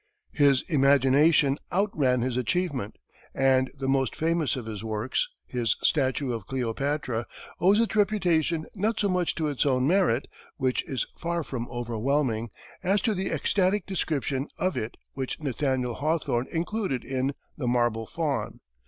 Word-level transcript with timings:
His 0.31 0.63
imagination 0.67 1.59
outran 1.71 2.21
his 2.21 2.35
achievement, 2.35 2.97
and 3.35 3.69
the 3.77 3.87
most 3.87 4.15
famous 4.15 4.55
of 4.55 4.65
his 4.65 4.83
works, 4.83 5.29
his 5.45 5.77
statue 5.83 6.33
of 6.33 6.47
Cleopatra, 6.47 7.27
owes 7.59 7.79
its 7.79 7.95
reputation 7.95 8.65
not 8.73 8.99
so 8.99 9.07
much 9.09 9.35
to 9.35 9.45
its 9.45 9.63
own 9.63 9.85
merit, 9.85 10.27
which 10.57 10.83
is 10.85 11.05
far 11.17 11.43
from 11.43 11.69
overwhelming, 11.69 12.49
as 12.81 12.99
to 13.01 13.13
the 13.13 13.27
ecstatic 13.29 13.85
description 13.85 14.47
of 14.57 14.75
it 14.75 14.97
which 15.13 15.39
Nathaniel 15.39 15.93
Hawthorne 15.93 16.47
included 16.51 17.03
in 17.05 17.35
"The 17.55 17.67
Marble 17.67 18.07
Faun." 18.07 18.59